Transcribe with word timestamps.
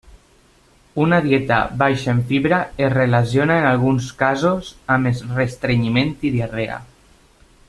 Una 1.03 1.19
dieta 1.25 1.59
baixa 1.81 2.09
en 2.15 2.23
fibra 2.31 2.59
es 2.87 2.91
relaciona 2.95 3.59
en 3.65 3.69
alguns 3.75 4.11
casos 4.25 4.75
amb 4.97 5.23
restrenyiment 5.43 6.19
i 6.31 6.37
diarrea. 6.39 6.85